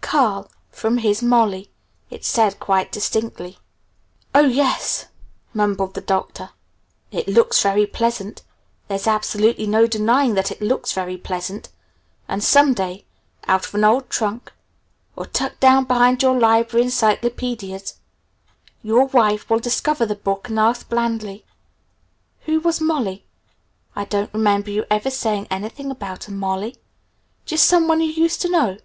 "Carl 0.00 0.50
from 0.72 0.98
his 0.98 1.22
Molly," 1.22 1.70
it 2.10 2.24
said 2.24 2.58
quite 2.58 2.90
distinctly. 2.90 3.58
"Oh, 4.34 4.42
yes," 4.44 5.06
mumbled 5.52 5.94
the 5.94 6.00
Doctor. 6.00 6.50
"It 7.12 7.28
looks 7.28 7.62
very 7.62 7.86
pleasant. 7.86 8.42
There's 8.88 9.06
absolutely 9.06 9.68
no 9.68 9.86
denying 9.86 10.34
that 10.34 10.50
it 10.50 10.60
looks 10.60 10.90
very 10.90 11.16
pleasant. 11.16 11.68
And 12.26 12.42
some 12.42 12.74
day 12.74 13.04
out 13.46 13.68
of 13.68 13.74
an 13.76 13.84
old 13.84 14.10
trunk, 14.10 14.52
or 15.14 15.26
tucked 15.26 15.60
down 15.60 15.84
behind 15.84 16.24
your 16.24 16.36
library 16.36 16.86
encyclopedias 16.86 17.94
your 18.82 19.04
wife 19.06 19.48
will 19.48 19.60
discover 19.60 20.04
the 20.06 20.16
book 20.16 20.48
and 20.48 20.58
ask 20.58 20.88
blandly, 20.88 21.44
'Who 22.46 22.58
was 22.58 22.80
Molly? 22.80 23.26
I 23.94 24.06
don't 24.06 24.34
remember 24.34 24.70
your 24.72 24.88
ever 24.90 25.08
saying 25.12 25.46
anything 25.52 25.92
about 25.92 26.26
a 26.26 26.32
"Molly". 26.32 26.78
Just 27.46 27.68
someone 27.68 28.00
you 28.00 28.10
used 28.10 28.42
to 28.42 28.48
know?' 28.50 28.78